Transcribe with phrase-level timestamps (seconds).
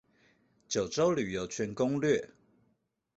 [0.67, 2.31] 九州旅遊全攻略